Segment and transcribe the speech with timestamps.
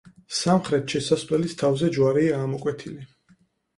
[0.37, 3.07] სამხრეთ შესასვლელის თავზე ჯვარია ამოკვეთილი.